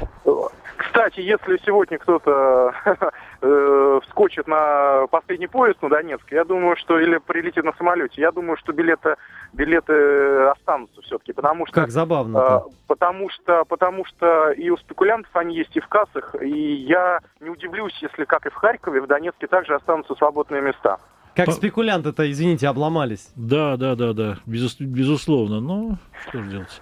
[0.77, 2.75] Кстати, если сегодня кто-то
[3.40, 8.31] э, вскочит на последний поезд на Донецк, я думаю, что или прилетит на самолете, я
[8.31, 9.14] думаю, что билеты,
[9.53, 11.81] билеты останутся все-таки, потому что...
[11.81, 12.38] Как забавно.
[12.38, 17.20] э, потому что, потому что и у спекулянтов они есть и в кассах, и я
[17.40, 20.98] не удивлюсь, если, как и в Харькове, в Донецке также останутся свободные места.
[21.35, 23.29] Как по- спекулянты-то, извините, обломались.
[23.37, 25.61] Да, да, да, да, безус- безусловно.
[25.61, 26.81] Ну, что же делать.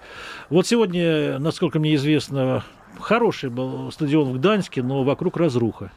[0.49, 2.63] Вот сегодня, насколько мне известно,
[2.99, 5.91] хороший был стадион в Гданьске, но вокруг разруха.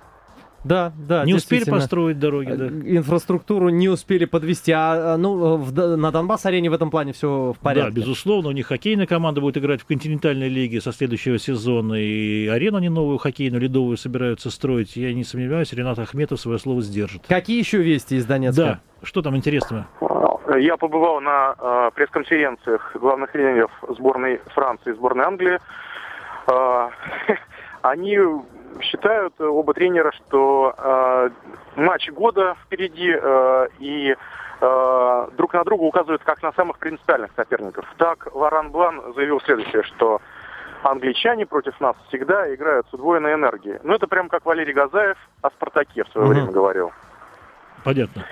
[0.64, 2.64] Да, да, Не успели построить дороги, да.
[2.66, 4.72] Э, Инфраструктуру не успели подвести.
[4.72, 7.90] А, а, ну, в Д- на Донбасс-арене в этом плане все в порядке.
[7.90, 12.46] Да, безусловно, у них хоккейная команда будет играть в континентальной лиге со следующего сезона, и
[12.48, 14.96] арену они новую хоккейную, ледовую собираются строить.
[14.96, 17.22] Я не сомневаюсь, Ренат Ахметов свое слово сдержит.
[17.29, 18.62] Какие еще вести из Донецка?
[18.62, 19.87] Да, что там интересного?
[20.57, 25.59] Я побывал на э, пресс-конференциях главных тренеров сборной Франции и сборной Англии.
[26.46, 26.88] Э,
[27.83, 28.18] они
[28.80, 31.30] считают, э, оба тренера, что э,
[31.76, 34.16] матч года впереди э, и
[34.60, 37.87] э, друг на друга указывают как на самых принципиальных соперников.
[37.98, 40.20] Так Лоран Блан заявил следующее, что
[40.82, 43.78] англичане против нас всегда играют с удвоенной энергией.
[43.82, 46.34] Ну, это прям как Валерий Газаев о «Спартаке» в свое Мгм.
[46.34, 46.92] время говорил.
[47.84, 48.22] Понятно.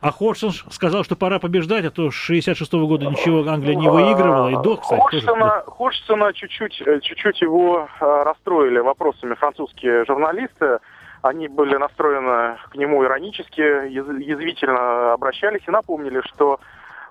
[0.00, 4.48] А Ходжсон сказал, что пора побеждать, а то с 66 года ничего Англия не выигрывала.
[4.48, 6.32] И до, кстати, тоже.
[6.34, 10.78] Чуть-чуть, э, чуть-чуть его э, расстроили вопросами французские журналисты.
[11.22, 16.60] Они были настроены к нему иронически, яз- язвительно обращались и напомнили, что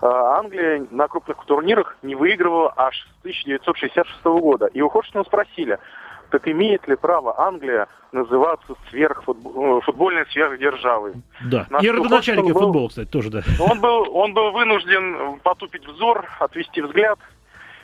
[0.00, 4.66] э, Англия на крупных турнирах не выигрывала аж с 1966 года.
[4.66, 5.78] И у Ходжсона спросили,
[6.30, 11.14] так имеет ли право Англия называться сверхфутбо- э, футбольной сверхдержавой?
[11.50, 11.66] Да.
[11.70, 11.90] на И
[12.52, 13.42] был- футбола, кстати, тоже, да.
[13.60, 17.18] Он был, он был вынужден потупить взор, отвести взгляд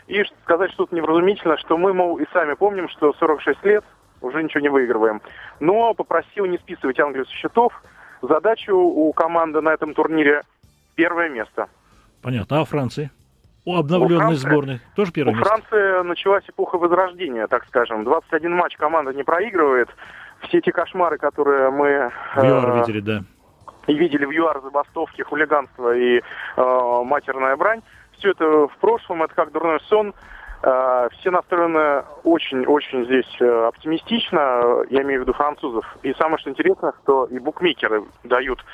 [0.07, 3.85] и сказать что-то невразумительное, что мы, мол, и сами помним, что 46 лет
[4.21, 5.21] уже ничего не выигрываем.
[5.61, 7.73] Но попросил не списывать Англию со счетов.
[8.23, 10.43] Задачу у команды на этом турнире
[10.95, 11.69] первое место.
[12.23, 12.61] Понятно.
[12.61, 13.11] А Франции?
[13.65, 15.49] У обновленной сборной тоже первое у место?
[15.49, 18.05] Франции началась эпоха возрождения, так скажем.
[18.05, 19.89] 21 матч команда не проигрывает.
[20.49, 23.23] Все эти кошмары, которые мы В ЮАР э, видели, да.
[23.87, 27.83] и видели в ЮАР забастовки, хулиганство и э, матерная брань.
[28.19, 30.13] Все это в прошлом, это как дурной сон.
[30.63, 35.85] Э, все настроены очень-очень здесь э, оптимистично, я имею в виду французов.
[36.03, 38.65] И самое что интересно, что и букмекеры дают,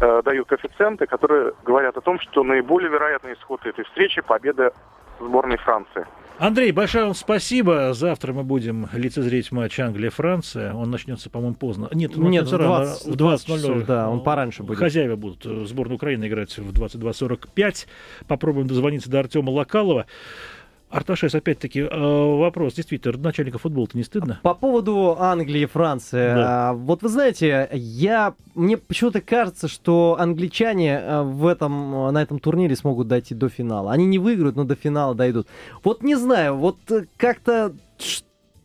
[0.00, 4.72] э, дают коэффициенты, которые говорят о том, что наиболее вероятный исход этой встречи– победа
[5.20, 6.06] сборной Франции.
[6.38, 7.92] Андрей, большое вам спасибо.
[7.92, 10.72] Завтра мы будем лицезреть матч Англия-Франция.
[10.74, 11.88] Он начнется, по-моему, поздно.
[11.92, 13.56] Нет, он Нет, начнется в рано, 20 в 20.00.
[13.56, 14.78] часов, да, он пораньше будет.
[14.78, 15.44] Хозяева будут.
[15.68, 17.86] Сборная Украины играть в 22.45.
[18.26, 20.06] Попробуем дозвониться до Артема Локалова.
[20.90, 22.74] Арташес, опять-таки, э, вопрос.
[22.74, 24.38] Действительно, начальника футбола-то не стыдно?
[24.42, 26.34] По поводу Англии и Франции.
[26.34, 26.70] Да.
[26.70, 32.22] а, Вот вы знаете, я мне почему-то кажется, что англичане а, в этом, а, на
[32.22, 33.92] этом турнире смогут дойти до финала.
[33.92, 35.48] Они не выиграют, но до финала дойдут.
[35.82, 37.74] Вот не знаю, вот э, как-то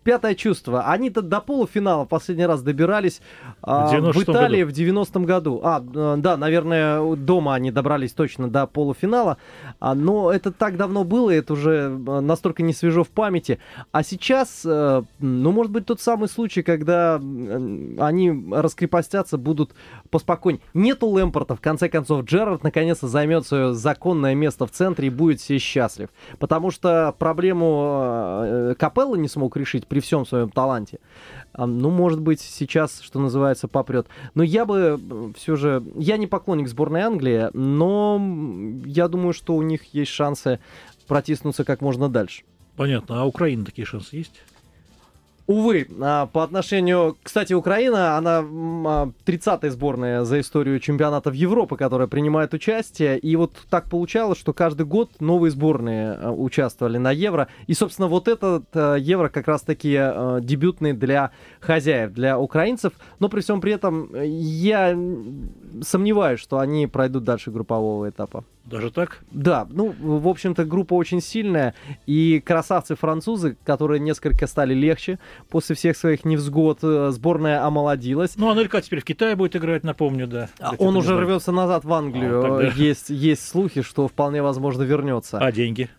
[0.04, 0.84] пятое чувство.
[0.84, 3.22] Они-то до полуфинала последний раз добирались
[3.62, 4.74] а, В в 96-м Италии году.
[4.74, 5.62] в 90-м году.
[5.64, 9.38] А, э, да, наверное, дома они добрались точно до полуфинала.
[9.80, 13.60] А, но это так давно было, это уже э, настолько не свежо в памяти.
[13.92, 19.74] А сейчас, э, ну, может быть, тот самый случай, когда они раскрепостятся, будут
[20.10, 20.62] поспокойнее.
[20.74, 25.40] Нету Лэмпорта, в конце концов, Джерард наконец-то займет свое законное место в центре и будет
[25.42, 26.10] все счастлив.
[26.40, 31.00] Потому что проблему Капелла не смог решить при всем своем таланте.
[31.52, 34.08] А, Ну, может быть, сейчас, что называется, попрет.
[34.36, 35.84] Но я бы все же...
[35.96, 38.22] Я не поклонник сборной Англии, но
[38.86, 40.60] я думаю, что у них есть шансы
[41.08, 42.44] протиснуться как можно дальше.
[42.78, 43.22] Понятно.
[43.22, 44.42] А Украина такие шансы есть?
[45.50, 47.18] Увы, а, по отношению...
[47.24, 53.18] Кстати, Украина, она м, а, 30-я сборная за историю чемпионатов Европы, которая принимает участие.
[53.18, 57.48] И вот так получалось, что каждый год новые сборные а, участвовали на Евро.
[57.66, 59.94] И, собственно, вот этот Евро как раз-таки
[60.42, 61.32] дебютный для
[61.62, 62.94] хозяев, для украинцев.
[63.18, 64.96] Но при всем при этом э, я
[65.82, 68.44] сомневаюсь, что они пройдут дальше группового этапа.
[68.66, 69.20] Даже так?
[69.32, 71.74] Да, ну, в общем-то, группа очень сильная,
[72.06, 75.18] и красавцы-французы, которые несколько стали легче
[75.50, 78.36] после всех своих невзгод, э, сборная омолодилась.
[78.36, 80.50] Ну, Анелька теперь в Китае будет играть, напомню, да.
[80.60, 81.22] А Он уже знаю.
[81.22, 82.40] рвется назад в Англию.
[82.40, 85.40] А, тогда- Есть, есть слухи, что вполне возможно вернется.
[85.40, 85.90] А деньги?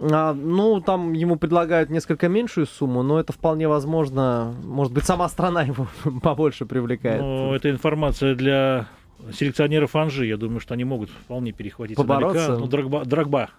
[0.00, 4.54] А, ну, там ему предлагают несколько меньшую сумму, но это вполне возможно.
[4.64, 5.86] Может быть, сама страна его
[6.22, 7.20] побольше привлекает.
[7.22, 8.86] Ну, это информация для
[9.32, 10.26] селекционеров Анжи.
[10.26, 12.56] Я думаю, что они могут вполне перехватить Побороться?
[12.56, 13.50] Ну, Дрогба, Дрогба,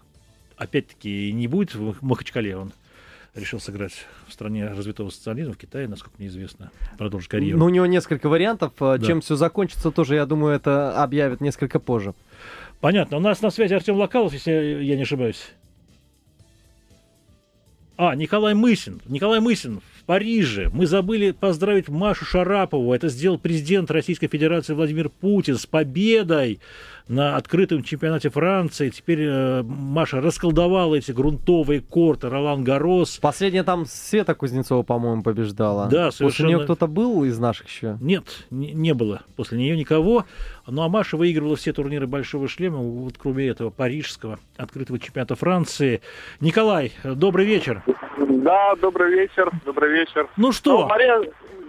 [0.58, 2.71] опять-таки, не будет в Махачкале он
[3.36, 7.60] решил сыграть в стране развитого социализма, в Китае, насколько мне известно, продолжить карьеру.
[7.60, 8.73] Ну, у него несколько вариантов.
[8.80, 9.06] Э, Да.
[9.06, 12.13] Чем все закончится, тоже, я думаю, это объявят несколько позже.
[12.80, 13.17] Понятно.
[13.17, 15.51] У нас на связи Артем Локалов, если я не ошибаюсь.
[17.97, 19.01] А, Николай Мысин.
[19.05, 20.69] Николай Мысин в Париже.
[20.73, 22.93] Мы забыли поздравить Машу Шарапову.
[22.93, 26.60] Это сделал президент Российской Федерации Владимир Путин с победой
[27.07, 28.89] на открытом чемпионате Франции.
[28.89, 33.17] Теперь э, Маша расколдовала эти грунтовые корты Ролан Гарос.
[33.17, 35.87] Последняя там Света Кузнецова, по-моему, побеждала.
[35.87, 36.47] Да, После совершенно.
[36.47, 37.97] нее кто-то был из наших еще?
[38.01, 40.25] Нет, не, не было после нее никого.
[40.67, 46.01] Ну а Маша выигрывала все турниры Большого Шлема, вот кроме этого парижского открытого чемпионата Франции.
[46.39, 47.83] Николай, добрый вечер.
[48.17, 50.27] Да, добрый вечер, добрый вечер.
[50.37, 50.81] Ну что?
[50.81, 51.21] Ну, Мария,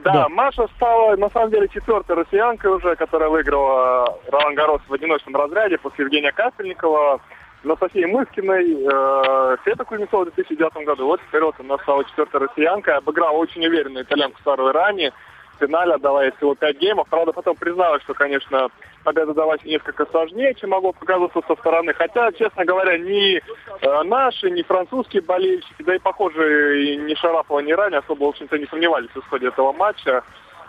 [0.07, 0.29] да, Да.
[0.29, 5.79] Маша стала, на самом деле, четвертой россиянкой уже, которая выиграла Ролан Гарос в одиночном разряде
[5.79, 7.21] после Евгения Капельникова,
[7.65, 11.07] Анастасии Мыскиной, э, Света Кузнецова в 2009 году.
[11.07, 15.13] Вот вот она стала четвертой россиянкой, обыграла очень уверенную итальянку старую ранее.
[15.57, 17.09] В финале отдала ей всего 5 геймов.
[17.09, 18.69] Правда, потом призналась, что, конечно,
[19.05, 21.95] победа далась несколько сложнее, чем могло показаться со стороны.
[21.95, 27.61] Хотя, честно говоря, ни э, наши, ни французские болельщики, да и, похоже, и ни Шарапова,
[27.61, 30.23] ни Рани особо, в общем-то, не сомневались в исходе этого матча.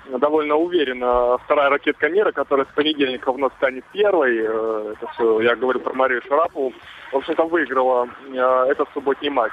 [0.10, 5.56] Довольно уверенно вторая ракетка мира, которая с понедельника вновь станет первой, э, это все, я
[5.58, 6.72] говорю про Марию Шарапову,
[7.12, 9.52] в общем-то, выиграла э, этот субботний матч.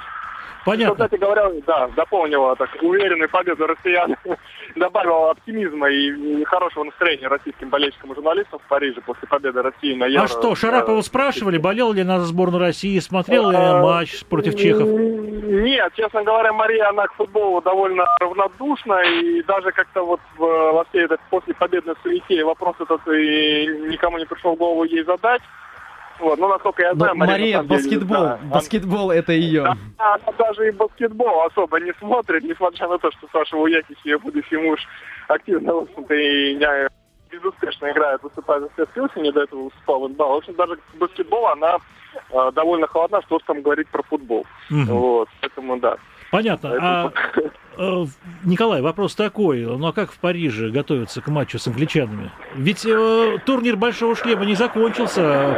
[0.65, 1.05] Что, Понятно.
[1.05, 4.15] кстати говоря, да, дополнила так уверенную победу россиян,
[4.75, 10.05] добавила оптимизма и, хорошего настроения российским болельщикам и журналистам в Париже после победы России на
[10.05, 10.23] Евро.
[10.23, 14.89] А что, Шарапова спрашивали, болел ли за сборную России, смотрел ли А, матч против чехов?
[14.89, 20.83] Нет, честно говоря, Мария, она к футболу довольно равнодушна, и даже как-то вот в, во
[20.85, 25.43] всей этой послепобедной суете вопрос этот и никому не пришел в голову ей задать.
[26.19, 28.23] Вот, ну, насколько я Но знаю, Мария, на самом деле, баскетбол.
[28.23, 29.63] да, она- баскетбол это ее.
[29.97, 34.17] да, она даже и баскетбол особо не смотрит, несмотря на то, что Саша Уякич, ее
[34.19, 34.79] будущий муж,
[35.27, 36.89] активно, в общем-то, и не-
[37.31, 40.25] безуспешно играет, выступает за СС Пилсине, до этого выступал в НБА.
[40.27, 41.77] В общем, даже к баскетболу она
[42.31, 44.45] э, довольно холодна, что уж там говорить про футбол.
[44.69, 44.85] Мгм.
[44.85, 45.97] Вот, поэтому да.
[46.31, 46.77] Понятно.
[46.79, 47.49] А, Поэтому- э,
[48.43, 49.61] Николай, вопрос такой.
[49.65, 52.31] Ну а как в Париже готовятся к матчу с англичанами?
[52.55, 55.57] Ведь э, турнир Большого Шлема не закончился.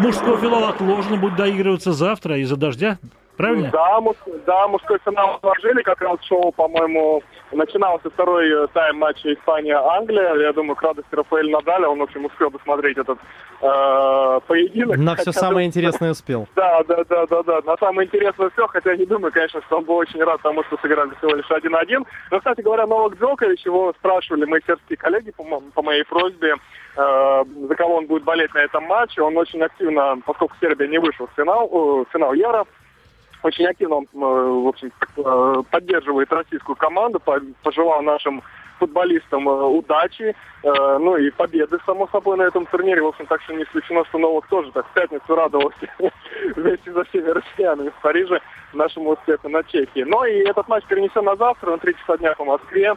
[0.00, 2.98] Мужской финал отложено, будет доигрываться завтра из-за дождя.
[3.36, 3.70] Правильно?
[3.70, 4.16] Да, муж-
[4.46, 10.34] да, мужской финал отложили, как раз шоу, по-моему, начинался второй э, тайм матча Испания-Англия.
[10.34, 13.18] Я думаю, к радости Рафаэль Надаля, он, в общем, успел досмотреть этот
[13.62, 14.98] э, поединок.
[14.98, 16.46] На все самое ну, интересное успел.
[16.54, 17.60] Да, да, да, да, да.
[17.64, 20.62] На самое интересное все, хотя я не думаю, конечно, что он был очень рад тому,
[20.64, 22.06] что сыграли всего лишь 1-1.
[22.30, 26.56] Но, кстати говоря, Новак Джокович, его спрашивали мои сербские коллеги по, по моей просьбе,
[26.96, 29.22] э, за кого он будет болеть на этом матче.
[29.22, 32.66] Он очень активно, поскольку Сербия не вышла в финал, э, в финал Евро,
[33.42, 38.42] очень активно э, в общем, э, поддерживает российскую команду, по- пожелал нашим
[38.78, 43.02] футболистам э, удачи, ну и победы, само собой, на этом турнире.
[43.02, 45.88] В общем, так что не исключено, что Новак тоже так в пятницу радовался
[46.56, 48.40] вместе со всеми россиянами в Париже
[48.72, 50.04] нашему успеху на Чехии.
[50.04, 52.94] Но и этот матч перенесен на завтра, на 3 часа дня по Москве.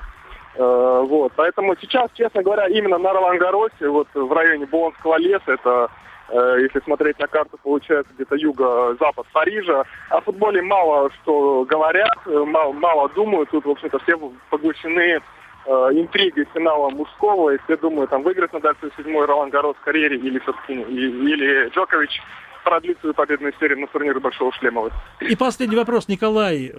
[0.58, 5.90] Вот, поэтому сейчас, честно говоря, именно на Ролангаросе, вот в районе Булонского леса, это
[6.34, 9.84] если смотреть на карту, получается где-то юго-запад Парижа.
[10.10, 13.50] О футболе мало что говорят, э, мало, мало думают.
[13.52, 14.18] Тут, в общем-то, все
[14.50, 15.20] поглощены
[15.66, 19.86] э, интригой финала мужского, и все думают, там, выиграть на дальше седьмой Ролан Гарос в
[19.86, 22.22] карьере, или все-таки, или Джокович
[22.64, 24.90] продлит свою победную серию на турнире Большого Шлема.
[25.22, 26.74] И последний вопрос, Николай.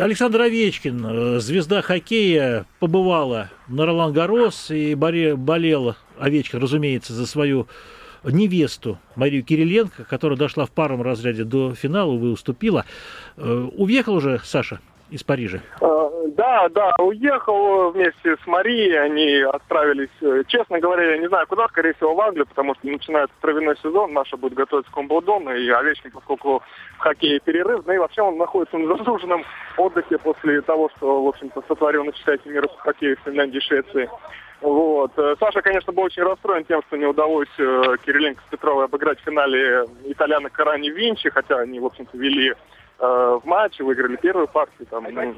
[0.00, 7.26] Александр Овечкин, э, звезда хоккея, побывала на Ролан Гарос и боре- болел Овечкин, разумеется, за
[7.26, 7.66] свою
[8.24, 12.84] невесту Марию Кириленко, которая дошла в парном разряде до финала, увы, уступила.
[13.36, 14.80] Э, Уехал уже Саша
[15.10, 15.60] из Парижа?
[15.80, 21.46] Э, Да, да, уехал вместе с Марией, они отправились, э, честно говоря, я не знаю
[21.46, 25.54] куда, скорее всего в Англию, потому что начинается травяной сезон, Маша будет готовиться к Умблдону,
[25.54, 26.62] и Овечкин, поскольку
[26.96, 29.44] в хоккее перерыв, да и вообще он находится на заслуженном
[29.76, 33.60] отдыхе после того, что, в общем-то, сотворил на чемпионате мира по хоккею в Финляндии и
[33.60, 34.08] Швеции.
[34.62, 35.10] Вот.
[35.16, 39.18] Э, Саша, конечно, был очень расстроен тем, что не удалось э, Кириленко с Петровой обыграть
[39.20, 42.54] в финале итальянок Карани Винчи, хотя они, в общем-то, вели э,
[42.98, 45.34] в матче, выиграли первую партию, там, ну,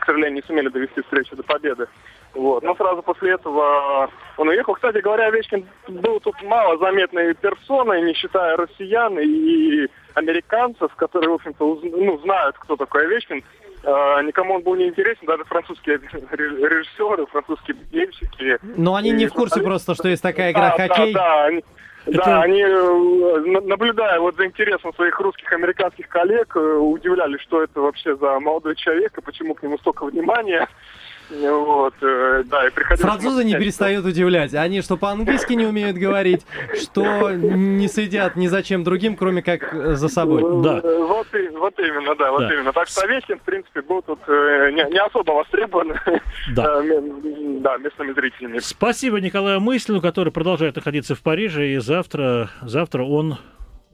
[0.00, 1.86] к сожалению, не сумели довести встречу до победы.
[2.34, 2.64] Вот.
[2.64, 4.74] Но сразу после этого он уехал.
[4.74, 9.86] Кстати говоря, Овечкин был тут мало заметной персоной, не считая россиян и
[10.18, 13.42] американцев, которые, в общем-то, ну, знают, кто такой Овечкин.
[13.84, 15.98] Э, никому он был не интересен, даже французские
[16.30, 18.58] ре- режиссеры, французские бельщики.
[18.76, 21.12] Но они не в курсе просто, что есть такая игра Да, хоккей.
[21.14, 21.62] Да, да, они,
[22.06, 27.62] Это- Да, они, на- наблюдая вот за интересом своих русских, американских коллег, э, удивлялись, что
[27.62, 30.66] это вообще за молодой человек и почему к нему столько внимания.
[31.30, 33.00] Вот, э, да, и приходилось...
[33.10, 34.54] Французы не перестают удивлять.
[34.54, 39.74] Они что по-английски не умеют говорить, что не следят ни за чем другим, кроме как
[39.74, 40.40] э, за собой.
[40.40, 40.80] что- Да.
[40.82, 42.54] Э, Вот, и- вот именно, да, вот Да.
[42.54, 42.72] именно.
[42.72, 45.94] Так что Овечкин, в принципе, был тут не, не особо востребован
[46.54, 46.80] Да.
[46.82, 48.58] да, местными зрителями.
[48.60, 53.36] Спасибо Николаю Мыслину, который продолжает находиться в Париже, и завтра, завтра он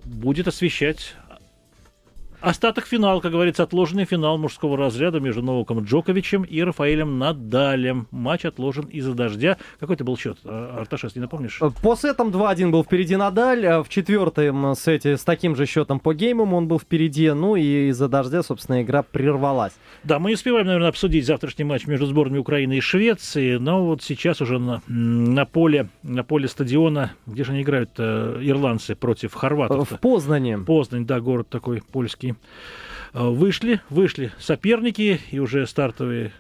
[0.05, 1.16] будет освещать
[2.45, 8.07] остаток финала, как говорится, отложенный финал мужского разряда между Новаком Джоковичем и Рафаэлем Надалем.
[8.11, 9.57] Матч отложен из-за дождя.
[9.81, 10.39] Какой это был счет?
[10.45, 11.61] А, Арташес, не напомнишь?
[11.83, 16.15] По сетам 2-1 был впереди Надаль, а в четвертом сете с таким же счетом по
[16.15, 19.73] геймам он был впереди, ну и из-за дождя, собственно, игра прервалась.
[20.05, 24.03] Да, мы не успеваем, наверное, обсудить завтрашний матч между сборными Украины и Швеции, но вот
[24.03, 29.35] сейчас уже на, на поле, на поле стадиона, где же они играют, э, ирландцы против
[29.35, 29.91] хорватов.
[29.91, 30.59] В Познане.
[30.59, 32.34] Познань, да, город такой польский.
[33.14, 36.32] Э, Вышли, вышли соперники и уже стартовые.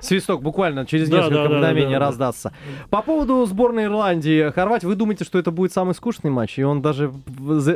[0.00, 2.06] Свисток буквально через Да, несколько да, мгновений да, да.
[2.06, 2.52] раздастся.
[2.88, 6.58] По поводу сборной Ирландии, Хорватии, вы думаете, что это будет самый скучный матч?
[6.58, 7.12] И он даже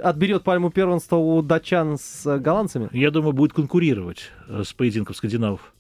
[0.03, 2.89] отберет пальму первенства у датчан с э, голландцами?
[2.93, 5.73] Я думаю, будет конкурировать э, с поединком скандинавов.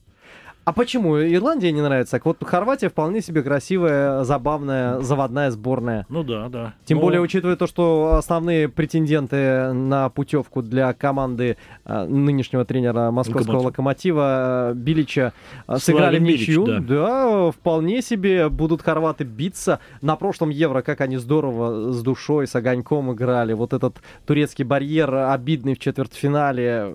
[0.65, 2.13] А почему Ирландия не нравится?
[2.13, 6.07] Так вот, Хорватия вполне себе красивая, забавная, заводная сборная.
[6.09, 6.75] Ну да, да.
[6.87, 13.11] Тем Но более, учитывая то, что основные претенденты на путевку для команды э, нынешнего тренера
[13.11, 13.67] московского Локомотив.
[13.67, 15.33] локомотива э, Билича
[15.69, 16.67] э, Славин сыграли Билич, ничью.
[16.67, 16.81] да.
[16.81, 19.81] да, вполне себе будут хорваты биться.
[20.01, 23.53] На прошлом Евро, как они здорово с душой, с огоньком играли.
[23.53, 23.97] Вот этот
[24.27, 26.95] турецкий барьер обидный в четвертьфинале,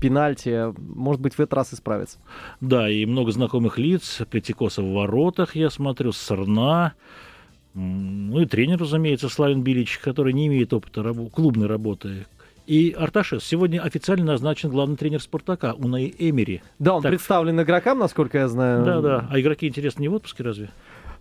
[0.00, 2.18] пенальти, может быть, в этот раз исправится.
[2.60, 4.20] Да, и много знакомых лиц.
[4.30, 6.94] Плетикоса в воротах, я смотрю, Сорна.
[7.74, 12.26] М, Ну и тренер, разумеется, Славин Билич, который не имеет опыта рабо- клубной работы.
[12.66, 16.62] И Арташес сегодня официально назначен главный тренер «Спартака» Унай Эмери.
[16.80, 17.10] Да, он Так.
[17.12, 18.84] представлен игрокам, насколько я знаю.
[18.84, 19.28] Да-да.
[19.30, 20.70] А игроки, интересно, не в отпуске разве?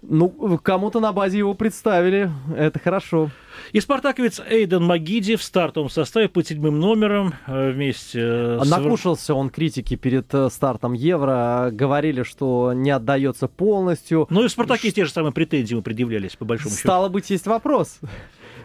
[0.07, 2.29] Ну, кому-то на базе его представили.
[2.55, 3.31] Это хорошо.
[3.71, 8.69] И спартаковец Эйден Магиди в стартовом составе под седьмым номером э, вместе э, с...
[8.69, 11.69] Накушался он критики перед э, стартом Евро.
[11.71, 14.27] Говорили, что не отдается полностью.
[14.29, 16.87] Ну и в «Спартаке» те же самые претензии ему предъявлялись, по большому счету.
[16.87, 17.99] Стало быть, есть вопрос.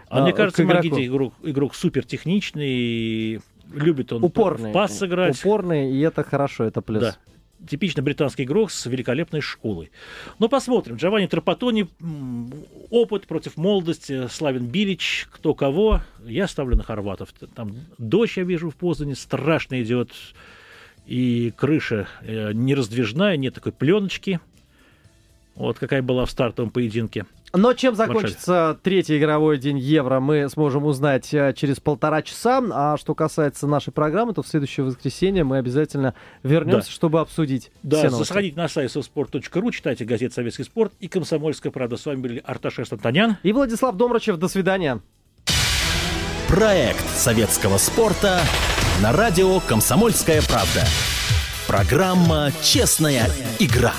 [0.09, 0.65] А мне кажется.
[0.65, 3.41] Магиди игрок, игрок супер техничный,
[3.73, 4.71] любит он Упорный.
[4.71, 5.39] в пас сыграть.
[5.39, 7.03] Упорный, и это хорошо, это плюс.
[7.03, 7.17] Да.
[7.69, 9.91] Типично британский игрок с великолепной школой.
[10.39, 10.97] Но посмотрим.
[10.97, 12.53] Джованни Тропатони, м,
[12.91, 16.01] опыт против молодости, Славин Билич, кто кого.
[16.25, 17.33] Я ставлю на хорватов.
[17.55, 20.11] Там дождь я вижу в Познане, страшно идет.
[21.07, 24.41] И крыша э, нераздвижная, нет такой пленочки.
[25.55, 27.27] Вот какая была в стартовом поединке.
[27.53, 32.63] Но чем закончится третий игровой день Евро, мы сможем узнать э, через полтора часа.
[32.73, 36.93] А что касается нашей программы, то в следующее воскресенье мы обязательно вернемся, Да.
[36.95, 38.29] чтобы обсудить Да, все новости.
[38.29, 41.97] заходите на сайт sosport.ru, читайте газет «Советский спорт» и «Комсомольская правда».
[41.97, 43.37] С вами были Арташес Антонян.
[43.43, 45.01] И Владислав Домрачев, до свидания.
[46.47, 48.41] Проект советского спорта
[49.03, 50.85] на радио «Комсомольская правда».
[51.67, 53.27] Программа «Честная
[53.59, 53.93] игра».